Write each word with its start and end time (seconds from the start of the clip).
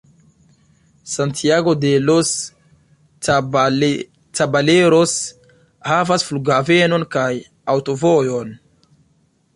Santiago 1.15 1.75
de 1.75 1.99
los 2.07 2.27
Caballeros 4.37 5.13
havas 5.91 6.27
flughavenon 6.31 7.05
kaj 7.17 7.31
aŭtovojon. 7.75 8.57